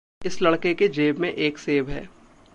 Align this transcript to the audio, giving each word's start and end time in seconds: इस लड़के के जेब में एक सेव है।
इस 0.25 0.41
लड़के 0.41 0.73
के 0.73 0.87
जेब 0.87 1.19
में 1.19 1.33
एक 1.33 1.57
सेव 1.57 1.89
है। 1.89 2.07